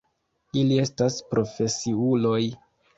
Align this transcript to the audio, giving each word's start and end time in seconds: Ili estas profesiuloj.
Ili 0.61 0.79
estas 0.85 1.19
profesiuloj. 1.37 2.45